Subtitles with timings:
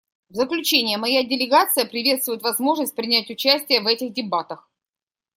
[0.29, 4.67] В заключение моя делегация приветствует возможность принять участие в этих дебатах.